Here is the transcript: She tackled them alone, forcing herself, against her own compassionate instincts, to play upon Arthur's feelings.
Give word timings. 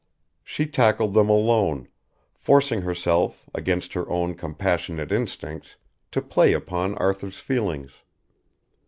She 0.43 0.65
tackled 0.65 1.13
them 1.13 1.29
alone, 1.29 1.87
forcing 2.33 2.81
herself, 2.81 3.47
against 3.53 3.93
her 3.93 4.09
own 4.09 4.33
compassionate 4.33 5.11
instincts, 5.11 5.75
to 6.09 6.23
play 6.23 6.53
upon 6.53 6.97
Arthur's 6.97 7.37
feelings. 7.39 7.91